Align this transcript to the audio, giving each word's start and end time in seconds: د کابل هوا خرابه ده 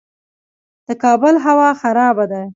د 0.87 0.89
کابل 1.03 1.35
هوا 1.45 1.69
خرابه 1.81 2.25
ده 2.31 2.41